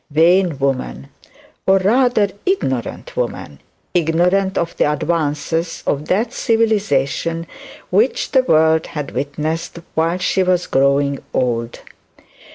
[0.09, 1.09] Vain woman
[1.67, 3.59] or rather ignorant woman
[3.93, 7.45] ignorant of the advances of that civilization
[7.91, 11.81] which the world had witnessed while she was growing old.